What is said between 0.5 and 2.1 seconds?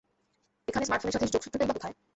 এখানে স্মার্টফোনের সাথে যোগসূত্রটাই বা কোথায়?